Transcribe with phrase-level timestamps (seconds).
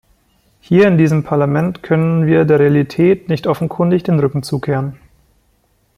[0.61, 4.97] Hier in diesem Parlament können wir der Realität nicht so offenkundig den Rücken zukehren.